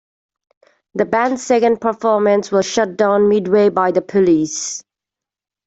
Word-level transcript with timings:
The 0.95 1.05
band's 1.05 1.45
second 1.45 1.79
performance 1.79 2.51
was 2.51 2.65
shut 2.65 2.97
down 2.97 3.29
midway 3.29 3.69
by 3.69 3.91
the 3.91 4.01
police. 4.01 4.83